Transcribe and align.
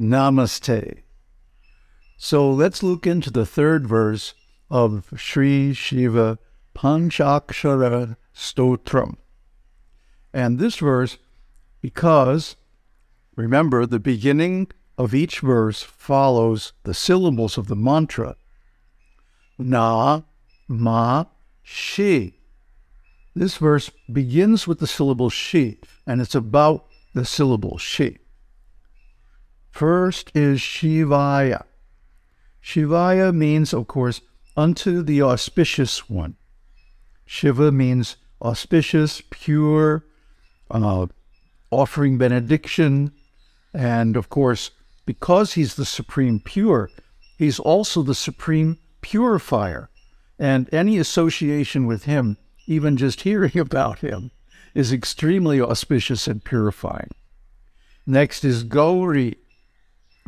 Namaste. 0.00 1.02
So 2.16 2.50
let's 2.50 2.82
look 2.82 3.06
into 3.06 3.30
the 3.30 3.44
third 3.44 3.86
verse 3.86 4.32
of 4.70 5.12
Sri 5.14 5.74
Shiva 5.74 6.38
Panchakshara 6.74 8.16
Stotram. 8.34 9.16
And 10.32 10.58
this 10.58 10.76
verse, 10.76 11.18
because 11.82 12.56
remember, 13.36 13.84
the 13.84 13.98
beginning 13.98 14.68
of 14.96 15.14
each 15.14 15.40
verse 15.40 15.82
follows 15.82 16.72
the 16.84 16.94
syllables 16.94 17.58
of 17.58 17.66
the 17.66 17.76
mantra 17.76 18.36
Na, 19.58 20.22
Ma, 20.66 21.24
Shi. 21.62 22.40
This 23.34 23.58
verse 23.58 23.90
begins 24.10 24.66
with 24.66 24.78
the 24.78 24.86
syllable 24.86 25.28
Shi, 25.28 25.78
and 26.06 26.22
it's 26.22 26.34
about 26.34 26.86
the 27.12 27.26
syllable 27.26 27.76
Shi. 27.76 28.18
First 29.70 30.30
is 30.34 30.60
Shivaya. 30.60 31.64
Shivaya 32.62 33.34
means, 33.34 33.72
of 33.72 33.86
course, 33.86 34.20
unto 34.56 35.02
the 35.02 35.22
auspicious 35.22 36.10
one. 36.10 36.36
Shiva 37.24 37.72
means 37.72 38.16
auspicious, 38.42 39.22
pure, 39.30 40.04
uh, 40.70 41.06
offering 41.70 42.18
benediction, 42.18 43.12
and 43.72 44.16
of 44.16 44.28
course, 44.28 44.70
because 45.06 45.54
he's 45.54 45.76
the 45.76 45.84
supreme 45.84 46.40
pure, 46.40 46.90
he's 47.38 47.58
also 47.58 48.02
the 48.02 48.14
supreme 48.14 48.78
purifier. 49.00 49.88
And 50.38 50.68
any 50.72 50.98
association 50.98 51.86
with 51.86 52.04
him, 52.04 52.36
even 52.66 52.96
just 52.96 53.22
hearing 53.22 53.58
about 53.58 54.00
him, 54.00 54.30
is 54.74 54.92
extremely 54.92 55.60
auspicious 55.60 56.26
and 56.26 56.44
purifying. 56.44 57.10
Next 58.06 58.44
is 58.44 58.64
Gauri. 58.64 59.36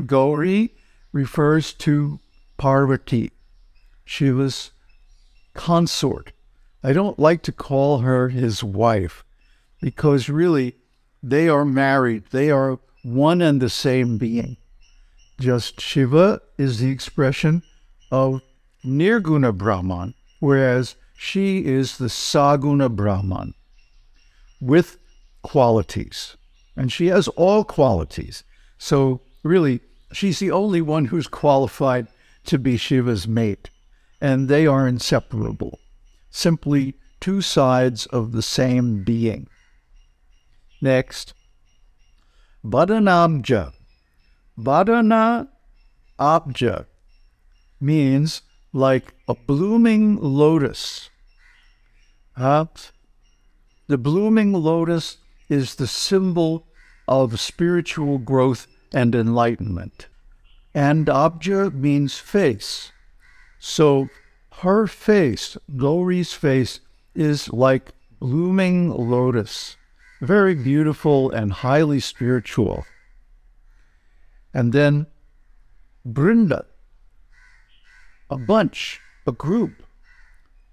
Gauri 0.06 0.74
refers 1.12 1.72
to 1.74 2.20
Parvati, 2.56 3.30
Shiva's 4.04 4.70
consort. 5.54 6.32
I 6.82 6.92
don't 6.92 7.18
like 7.18 7.42
to 7.42 7.52
call 7.52 7.98
her 7.98 8.28
his 8.28 8.64
wife 8.64 9.24
because 9.80 10.28
really 10.28 10.76
they 11.22 11.48
are 11.48 11.64
married. 11.64 12.24
They 12.30 12.50
are 12.50 12.78
one 13.02 13.40
and 13.42 13.60
the 13.60 13.70
same 13.70 14.18
being. 14.18 14.56
Just 15.40 15.80
Shiva 15.80 16.40
is 16.58 16.78
the 16.78 16.90
expression 16.90 17.62
of 18.10 18.42
Nirguna 18.84 19.56
Brahman, 19.56 20.14
whereas 20.40 20.96
she 21.16 21.64
is 21.64 21.98
the 21.98 22.06
Saguna 22.06 22.94
Brahman 22.94 23.54
with 24.60 24.98
qualities. 25.42 26.36
And 26.76 26.92
she 26.92 27.06
has 27.08 27.28
all 27.28 27.64
qualities. 27.64 28.44
So, 28.78 29.20
really, 29.42 29.80
she's 30.12 30.38
the 30.38 30.50
only 30.50 30.80
one 30.80 31.06
who's 31.06 31.26
qualified 31.26 32.06
to 32.44 32.58
be 32.58 32.76
Shiva's 32.76 33.26
mate. 33.26 33.70
And 34.20 34.48
they 34.48 34.66
are 34.66 34.86
inseparable, 34.86 35.80
simply 36.30 36.94
two 37.20 37.40
sides 37.40 38.06
of 38.06 38.32
the 38.32 38.42
same 38.42 39.02
being. 39.02 39.48
Next, 40.80 41.34
Badanabja. 42.64 43.72
Badana 44.58 45.48
Abja 46.18 46.86
means 47.80 48.42
like 48.72 49.14
a 49.26 49.34
blooming 49.34 50.18
lotus. 50.20 51.10
Uh, 52.36 52.66
the 53.88 53.98
blooming 53.98 54.52
lotus 54.52 55.18
is 55.48 55.74
the 55.74 55.86
symbol 55.86 56.66
of 57.08 57.40
spiritual 57.40 58.18
growth 58.18 58.66
and 58.92 59.14
enlightenment. 59.14 60.08
And 60.74 61.06
Abja 61.06 61.72
means 61.72 62.18
face. 62.18 62.92
So 63.58 64.08
her 64.60 64.86
face, 64.86 65.56
Gauri's 65.76 66.32
face, 66.32 66.80
is 67.14 67.52
like 67.52 67.92
blooming 68.20 68.90
lotus, 68.90 69.76
very 70.20 70.54
beautiful 70.54 71.30
and 71.30 71.52
highly 71.52 72.00
spiritual. 72.00 72.84
And 74.54 74.72
then 74.72 75.06
Brinda, 76.06 76.64
a 78.30 78.38
bunch, 78.38 79.00
a 79.26 79.32
group. 79.32 79.82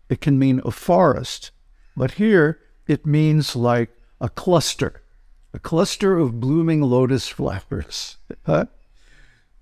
It 0.09 0.21
can 0.21 0.39
mean 0.39 0.61
a 0.65 0.71
forest, 0.71 1.51
but 1.95 2.11
here 2.11 2.59
it 2.87 3.05
means 3.05 3.55
like 3.55 3.91
a 4.19 4.29
cluster, 4.29 4.98
a 5.53 5.59
cluster 5.59 6.17
of 6.17 6.39
blooming 6.39 6.81
lotus 6.81 7.27
flowers. 7.27 8.17
Huh? 8.45 8.65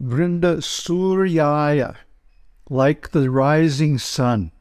Brinda 0.02 0.58
Suryaya, 0.58 1.96
like 2.70 3.12
the 3.12 3.30
rising 3.30 3.98
sun, 3.98 4.52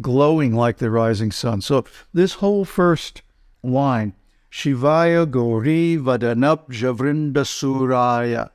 glowing 0.00 0.54
like 0.54 0.78
the 0.78 0.90
rising 0.90 1.32
sun. 1.32 1.60
So 1.60 1.84
this 2.12 2.34
whole 2.34 2.64
first 2.64 3.22
line, 3.62 4.14
Shivaya 4.50 5.28
Gauri 5.28 5.96
Vadanabja 5.96 6.96
Vrinda 6.96 7.44
Suraya, 7.44 8.50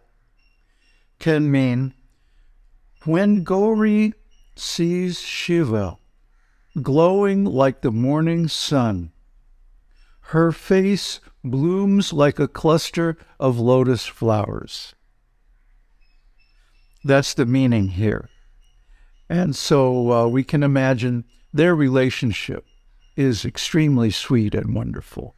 can 1.20 1.50
mean 1.52 1.94
when 3.04 3.44
Gauri 3.44 4.14
sees 4.56 5.20
Shiva 5.20 5.98
glowing 6.82 7.44
like 7.46 7.82
the 7.82 7.92
morning 7.92 8.48
sun, 8.48 9.12
her 10.32 10.52
face 10.52 11.22
blooms 11.42 12.12
like 12.12 12.38
a 12.38 12.50
cluster 12.50 13.18
of 13.40 13.58
lotus 13.58 14.06
flowers. 14.06 14.94
That's 17.02 17.34
the 17.34 17.46
meaning 17.46 17.90
here. 17.90 18.30
And 19.30 19.56
so 19.56 20.12
uh, 20.12 20.28
we 20.28 20.44
can 20.44 20.64
imagine 20.64 21.24
their 21.54 21.74
relationship 21.74 22.66
is 23.16 23.46
extremely 23.46 24.12
sweet 24.12 24.54
and 24.54 24.76
wonderful. 24.76 25.34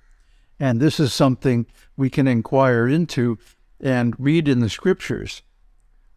And 0.59 0.79
this 0.79 0.99
is 0.99 1.13
something 1.13 1.67
we 1.95 2.09
can 2.09 2.27
inquire 2.27 2.87
into 2.87 3.37
and 3.79 4.15
read 4.17 4.47
in 4.47 4.59
the 4.59 4.69
scriptures 4.69 5.43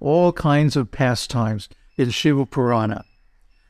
all 0.00 0.32
kinds 0.32 0.77
of 0.77 0.91
pastimes 0.91 1.69
in 1.99 2.09
Shiva 2.09 2.47
Purana 2.47 3.05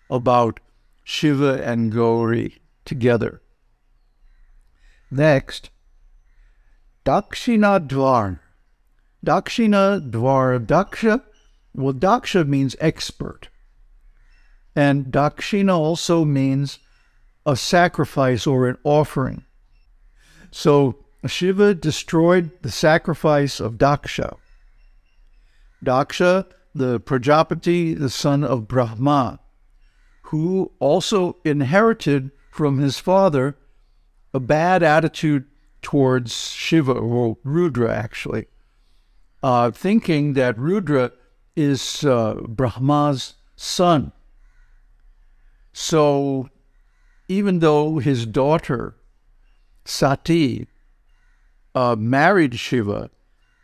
about 0.09 0.61
Shiva 1.03 1.61
and 1.65 1.91
Gauri 1.91 2.63
together. 2.85 3.42
Next, 5.13 5.69
Dakshina 7.05 7.87
Dvar. 7.87 8.41
Dakshina 9.25 10.11
Dvar. 10.11 10.65
Daksha 10.65 11.21
well, 11.75 11.93
daksha 11.93 12.49
means 12.49 12.75
expert. 12.81 13.51
And 14.75 15.07
dakshina 15.07 15.77
also 15.77 16.25
means 16.25 16.79
a 17.45 17.57
sacrifice 17.57 18.47
or 18.47 18.69
an 18.69 18.79
offering. 18.85 19.45
So 20.51 21.05
Shiva 21.27 21.75
destroyed 21.75 22.51
the 22.63 22.71
sacrifice 22.71 23.61
of 23.61 23.75
Daksha. 23.75 24.37
Daksha, 25.85 26.47
the 26.75 27.01
Prajapati, 27.01 27.99
the 27.99 28.11
son 28.11 28.45
of 28.45 28.67
Brahma, 28.67 29.41
who 30.25 30.73
also 30.79 31.37
inherited 31.45 32.31
from 32.51 32.79
his 32.79 32.99
father 32.99 33.57
a 34.35 34.41
bad 34.41 34.83
attitude 34.83 35.45
towards 35.83 36.51
Shiva, 36.51 36.93
or 36.93 37.37
Rudra 37.43 37.95
actually, 37.95 38.47
uh, 39.43 39.71
thinking 39.71 40.35
that 40.35 40.59
Rudra 40.59 41.13
is 41.57 42.05
uh, 42.05 42.35
Brahma's 42.47 43.35
son. 43.57 44.13
So 45.73 46.49
even 47.29 47.59
though 47.59 47.99
his 47.99 48.27
daughter, 48.27 48.97
Sati, 49.85 50.69
uh, 51.75 51.97
married 51.99 52.59
Shiva, 52.59 53.11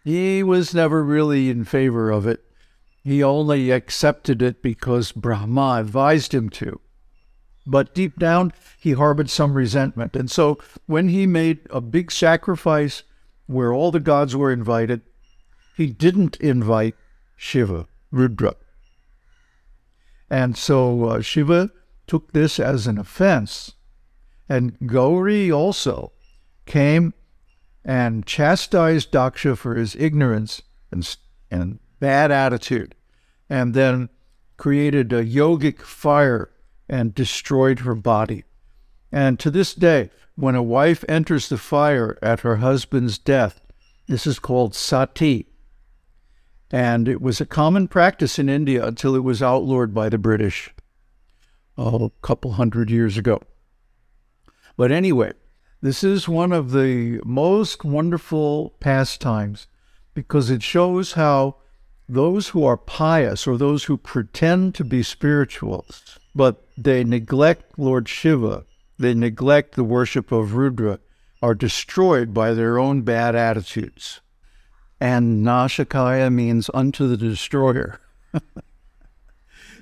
he 0.04 0.42
was 0.42 0.74
never 0.74 1.04
really 1.04 1.50
in 1.50 1.64
favor 1.64 2.10
of 2.10 2.26
it. 2.26 2.44
He 3.04 3.22
only 3.22 3.70
accepted 3.70 4.42
it 4.42 4.62
because 4.62 5.12
Brahma 5.12 5.76
advised 5.80 6.34
him 6.34 6.48
to. 6.50 6.80
But 7.68 7.94
deep 7.94 8.18
down, 8.18 8.54
he 8.80 8.92
harbored 8.92 9.28
some 9.28 9.52
resentment. 9.52 10.16
And 10.16 10.30
so 10.30 10.58
when 10.86 11.10
he 11.10 11.26
made 11.26 11.60
a 11.68 11.82
big 11.82 12.10
sacrifice 12.10 13.02
where 13.46 13.74
all 13.74 13.90
the 13.90 14.00
gods 14.00 14.34
were 14.34 14.50
invited, 14.50 15.02
he 15.76 15.88
didn't 15.88 16.36
invite 16.38 16.94
Shiva, 17.36 17.86
Rudra. 18.10 18.56
And 20.30 20.56
so 20.56 21.04
uh, 21.04 21.20
Shiva 21.20 21.70
took 22.06 22.32
this 22.32 22.58
as 22.58 22.86
an 22.86 22.96
offense. 22.96 23.74
And 24.48 24.78
Gauri 24.86 25.52
also 25.52 26.12
came 26.64 27.12
and 27.84 28.24
chastised 28.24 29.12
Daksha 29.12 29.58
for 29.58 29.74
his 29.74 29.94
ignorance 29.94 30.62
and, 30.90 31.16
and 31.50 31.80
bad 32.00 32.30
attitude, 32.30 32.94
and 33.50 33.74
then 33.74 34.08
created 34.56 35.12
a 35.12 35.22
yogic 35.22 35.82
fire 35.82 36.50
and 36.88 37.14
destroyed 37.14 37.80
her 37.80 37.94
body. 37.94 38.44
And 39.10 39.38
to 39.40 39.50
this 39.50 39.74
day, 39.74 40.10
when 40.34 40.54
a 40.54 40.62
wife 40.62 41.04
enters 41.08 41.48
the 41.48 41.58
fire 41.58 42.18
at 42.22 42.40
her 42.40 42.56
husband's 42.56 43.18
death, 43.18 43.60
this 44.06 44.26
is 44.26 44.38
called 44.38 44.74
sati, 44.74 45.46
And 46.70 47.08
it 47.08 47.20
was 47.20 47.40
a 47.40 47.46
common 47.46 47.88
practice 47.88 48.38
in 48.38 48.48
India 48.48 48.86
until 48.86 49.14
it 49.14 49.24
was 49.24 49.42
outlawed 49.42 49.92
by 49.92 50.08
the 50.08 50.18
British 50.18 50.70
a 51.76 52.10
couple 52.22 52.52
hundred 52.52 52.90
years 52.90 53.16
ago. 53.16 53.40
But 54.76 54.90
anyway, 54.92 55.32
this 55.80 56.02
is 56.02 56.28
one 56.28 56.52
of 56.52 56.72
the 56.72 57.20
most 57.24 57.84
wonderful 57.84 58.70
pastimes 58.80 59.66
because 60.14 60.50
it 60.50 60.62
shows 60.62 61.12
how 61.12 61.56
those 62.08 62.48
who 62.48 62.64
are 62.64 62.76
pious 62.76 63.46
or 63.46 63.56
those 63.56 63.84
who 63.84 63.96
pretend 63.96 64.74
to 64.74 64.84
be 64.84 65.02
spiritual, 65.02 65.86
but 66.38 66.62
they 66.76 67.02
neglect 67.02 67.76
Lord 67.76 68.08
Shiva, 68.08 68.64
they 68.96 69.12
neglect 69.12 69.74
the 69.74 69.82
worship 69.82 70.30
of 70.30 70.54
Rudra, 70.54 71.00
are 71.42 71.52
destroyed 71.56 72.32
by 72.32 72.54
their 72.54 72.78
own 72.78 73.02
bad 73.02 73.34
attitudes. 73.34 74.20
And 75.00 75.44
Nashakaya 75.44 76.32
means 76.32 76.70
unto 76.72 77.08
the 77.08 77.16
destroyer. 77.16 78.00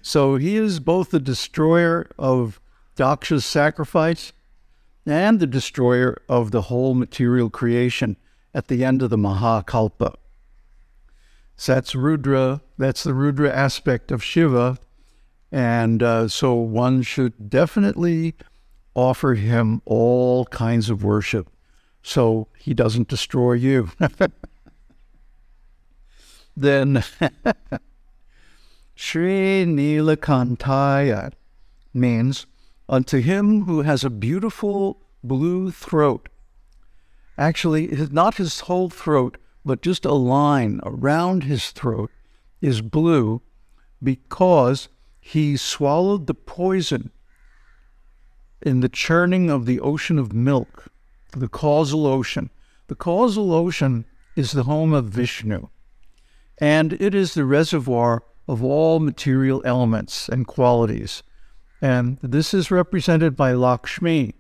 so 0.02 0.36
he 0.36 0.56
is 0.56 0.80
both 0.80 1.10
the 1.10 1.20
destroyer 1.20 2.08
of 2.18 2.58
Daksha's 2.96 3.44
sacrifice 3.44 4.32
and 5.04 5.40
the 5.40 5.46
destroyer 5.46 6.22
of 6.26 6.52
the 6.52 6.62
whole 6.62 6.94
material 6.94 7.50
creation 7.50 8.16
at 8.54 8.68
the 8.68 8.82
end 8.82 9.02
of 9.02 9.10
the 9.10 9.18
Mahakalpa. 9.18 10.14
So 11.58 11.74
that's 11.74 11.94
Rudra, 11.94 12.62
that's 12.78 13.02
the 13.02 13.12
Rudra 13.12 13.54
aspect 13.54 14.10
of 14.10 14.24
Shiva. 14.24 14.78
And 15.52 16.02
uh, 16.02 16.28
so 16.28 16.54
one 16.54 17.02
should 17.02 17.48
definitely 17.48 18.34
offer 18.94 19.34
him 19.34 19.80
all 19.84 20.46
kinds 20.46 20.90
of 20.90 21.04
worship 21.04 21.48
so 22.06 22.46
he 22.56 22.72
doesn't 22.72 23.08
destroy 23.08 23.54
you. 23.54 23.90
then 26.56 27.02
Sri 28.94 29.64
Nilakantaya 29.66 31.32
means 31.92 32.46
unto 32.88 33.18
him 33.18 33.64
who 33.64 33.82
has 33.82 34.04
a 34.04 34.10
beautiful 34.10 35.02
blue 35.24 35.72
throat. 35.72 36.28
Actually, 37.36 37.88
not 38.12 38.36
his 38.36 38.60
whole 38.60 38.88
throat, 38.88 39.36
but 39.64 39.82
just 39.82 40.04
a 40.04 40.12
line 40.12 40.80
around 40.84 41.42
his 41.42 41.72
throat 41.72 42.12
is 42.60 42.80
blue 42.80 43.42
because 44.00 44.88
he 45.26 45.56
swallowed 45.56 46.28
the 46.28 46.34
poison 46.34 47.10
in 48.62 48.78
the 48.78 48.88
churning 48.88 49.50
of 49.50 49.66
the 49.66 49.80
ocean 49.80 50.20
of 50.20 50.32
milk, 50.32 50.86
the 51.32 51.48
causal 51.48 52.06
ocean. 52.06 52.48
The 52.86 52.94
causal 52.94 53.52
ocean 53.52 54.04
is 54.36 54.52
the 54.52 54.62
home 54.62 54.92
of 54.92 55.06
Vishnu, 55.06 55.68
and 56.58 56.92
it 56.92 57.12
is 57.12 57.34
the 57.34 57.44
reservoir 57.44 58.22
of 58.46 58.62
all 58.62 59.00
material 59.00 59.60
elements 59.64 60.28
and 60.28 60.46
qualities. 60.46 61.24
And 61.82 62.18
this 62.22 62.54
is 62.54 62.70
represented 62.70 63.34
by 63.34 63.52
Lakshmi, 63.52 64.36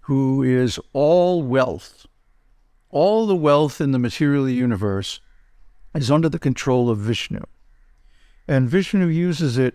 who 0.00 0.42
is 0.42 0.78
all 0.92 1.42
wealth. 1.42 2.04
All 2.90 3.26
the 3.26 3.34
wealth 3.34 3.80
in 3.80 3.92
the 3.92 3.98
material 3.98 4.46
universe 4.46 5.20
is 5.94 6.10
under 6.10 6.28
the 6.28 6.38
control 6.38 6.90
of 6.90 6.98
Vishnu. 6.98 7.40
And 8.46 8.68
Vishnu 8.68 9.06
uses 9.06 9.56
it 9.56 9.74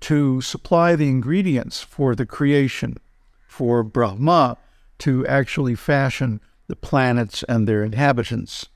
to 0.00 0.40
supply 0.40 0.96
the 0.96 1.08
ingredients 1.08 1.80
for 1.80 2.14
the 2.14 2.26
creation, 2.26 2.96
for 3.46 3.82
Brahma 3.82 4.56
to 4.98 5.26
actually 5.26 5.74
fashion 5.74 6.40
the 6.68 6.76
planets 6.76 7.42
and 7.48 7.66
their 7.66 7.84
inhabitants. 7.84 8.68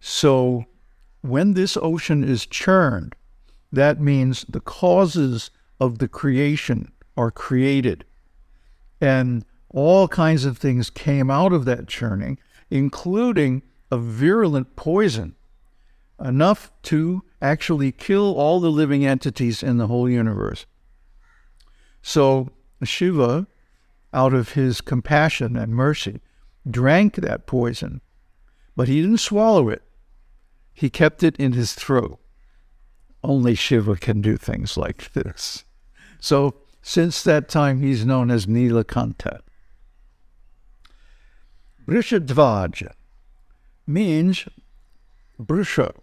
So 0.00 0.66
when 1.22 1.54
this 1.54 1.76
ocean 1.76 2.24
is 2.24 2.46
churned, 2.46 3.14
that 3.72 4.00
means 4.00 4.44
the 4.48 4.60
causes 4.60 5.50
of 5.78 5.98
the 5.98 6.08
creation 6.08 6.92
are 7.16 7.30
created. 7.30 8.04
And 9.00 9.44
all 9.68 10.08
kinds 10.08 10.44
of 10.44 10.58
things 10.58 10.90
came 10.90 11.30
out 11.30 11.52
of 11.52 11.64
that 11.66 11.86
churning, 11.86 12.38
including 12.70 13.62
a 13.90 13.98
virulent 13.98 14.76
poison, 14.76 15.34
enough 16.18 16.70
to 16.82 17.22
actually 17.40 17.92
kill 17.92 18.34
all 18.34 18.60
the 18.60 18.70
living 18.70 19.04
entities 19.04 19.62
in 19.62 19.78
the 19.78 19.86
whole 19.86 20.08
universe. 20.08 20.66
So 22.02 22.50
Shiva, 22.82 23.46
out 24.12 24.34
of 24.34 24.52
his 24.52 24.80
compassion 24.80 25.56
and 25.56 25.74
mercy, 25.74 26.20
drank 26.68 27.16
that 27.16 27.46
poison, 27.46 28.00
but 28.76 28.88
he 28.88 29.00
didn't 29.00 29.18
swallow 29.18 29.68
it. 29.68 29.82
He 30.72 30.90
kept 30.90 31.22
it 31.22 31.36
in 31.36 31.52
his 31.52 31.74
throat. 31.74 32.18
Only 33.22 33.54
Shiva 33.54 33.96
can 33.96 34.20
do 34.20 34.36
things 34.36 34.76
like 34.76 35.12
this. 35.12 35.64
So 36.20 36.54
since 36.82 37.22
that 37.22 37.48
time, 37.48 37.82
he's 37.82 38.06
known 38.06 38.30
as 38.30 38.46
Nilakanta. 38.46 39.40
Brishadvaja 41.86 42.92
means 43.86 44.46
Brisha, 45.40 45.94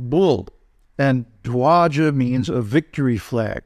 bull, 0.00 0.48
and 0.98 1.26
Dwaja 1.42 2.14
means 2.14 2.48
a 2.48 2.60
victory 2.60 3.18
flag. 3.18 3.64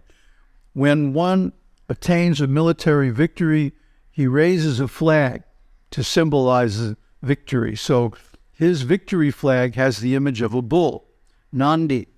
When 0.73 1.13
one 1.13 1.53
attains 1.89 2.41
a 2.41 2.47
military 2.47 3.11
victory, 3.11 3.73
he 4.11 4.27
raises 4.27 4.81
a 4.81 4.89
flag 4.89 5.43
to 5.91 6.03
symbolize 6.03 6.95
victory. 7.23 7.77
So 7.77 8.13
his 8.53 8.83
victory 8.83 9.31
flag 9.31 9.75
has 9.75 9.99
the 9.99 10.15
image 10.15 10.41
of 10.41 10.55
a 10.55 10.63
bull, 10.63 11.07
Nandi, 11.53 12.09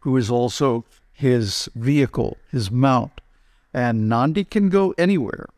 who 0.00 0.16
is 0.16 0.30
also 0.30 0.84
his 1.12 1.68
vehicle, 1.74 2.38
his 2.50 2.70
mount. 2.70 3.20
And 3.72 4.08
Nandi 4.08 4.44
can 4.44 4.68
go 4.68 4.94
anywhere, 4.98 5.48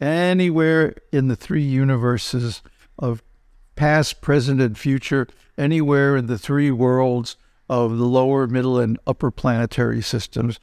anywhere 0.00 0.94
in 1.12 1.28
the 1.28 1.36
three 1.36 1.62
universes 1.62 2.62
of 2.98 3.22
past, 3.76 4.20
present, 4.20 4.60
and 4.60 4.76
future, 4.76 5.28
anywhere 5.56 6.16
in 6.16 6.26
the 6.26 6.38
three 6.38 6.70
worlds 6.70 7.36
of 7.68 7.98
the 7.98 8.06
lower, 8.06 8.46
middle, 8.46 8.78
and 8.78 8.98
upper 9.06 9.30
planetary 9.30 10.02
systems, 10.02 10.58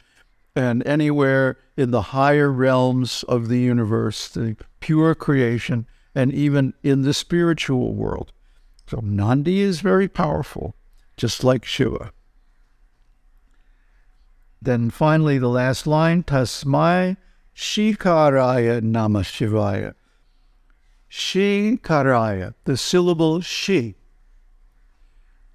and 0.56 0.86
anywhere 0.86 1.58
in 1.78 1.92
the 1.92 2.02
higher 2.02 2.52
realms 2.52 3.24
of 3.24 3.48
the 3.48 3.60
universe, 3.60 4.28
the 4.28 4.56
pure 4.80 5.16
creation, 5.16 5.88
and 6.14 6.34
even 6.34 6.74
in 6.84 7.02
the 7.04 7.14
spiritual 7.14 7.94
world. 7.94 8.32
So 8.88 9.00
Nandi 9.02 9.62
is 9.62 9.82
very 9.82 10.08
powerful, 10.08 10.76
just 11.18 11.44
like 11.44 11.66
Shiva. 11.66 12.12
Then 14.62 14.90
finally, 14.90 15.38
the 15.38 15.50
last 15.50 15.88
line, 15.88 16.24
Tasmai 16.24 17.18
Shikaraya 17.56 18.82
Nama 18.82 19.20
Shivaya. 19.20 19.94
Shikaraya, 21.14 22.56
the 22.64 22.76
syllable 22.76 23.40
Shi. 23.40 23.94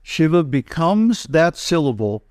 Shiva 0.02 0.44
becomes 0.44 1.24
that 1.24 1.56
syllable 1.56 2.22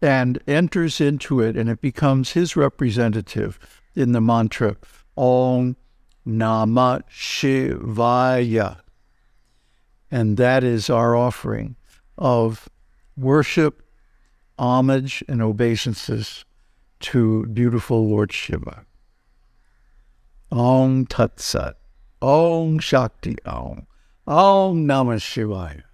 and 0.00 0.42
enters 0.46 0.98
into 0.98 1.42
it, 1.42 1.58
and 1.58 1.68
it 1.68 1.82
becomes 1.82 2.30
his 2.30 2.56
representative 2.56 3.58
in 3.94 4.12
the 4.12 4.20
mantra 4.22 4.78
Om 5.14 5.76
Nama 6.24 7.02
Shivaya. 7.12 8.80
And 10.10 10.38
that 10.38 10.64
is 10.64 10.88
our 10.88 11.14
offering 11.14 11.76
of 12.16 12.66
worship 13.14 13.82
homage 14.58 15.22
and 15.28 15.42
obeisances 15.42 16.46
to 17.00 17.44
beautiful 17.44 18.08
Lord 18.08 18.32
Shiva. 18.32 18.86
Om 20.50 21.04
Tat 21.04 21.38
Sat. 21.38 21.79
Om 22.22 22.80
Shakti 22.80 23.36
Om. 23.46 23.86
Om 24.26 24.86
Namah 24.86 25.18
Shivaya. 25.20 25.89